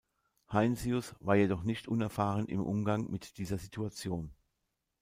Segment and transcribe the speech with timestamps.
[0.51, 4.31] Heinsius war jedoch nicht unerfahren im Umgang mit dieser Situation.